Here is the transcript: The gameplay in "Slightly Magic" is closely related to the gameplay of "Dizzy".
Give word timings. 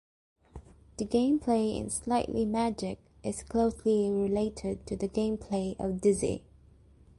The 0.97 1.05
gameplay 1.05 1.77
in 1.79 1.91
"Slightly 1.91 2.43
Magic" 2.43 2.97
is 3.23 3.43
closely 3.43 4.09
related 4.09 4.87
to 4.87 4.95
the 4.95 5.07
gameplay 5.07 5.79
of 5.79 6.01
"Dizzy". 6.01 6.41